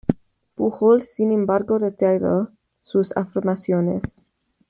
[0.55, 4.01] Pujol, sin embargo, reiteró sus afirmaciones.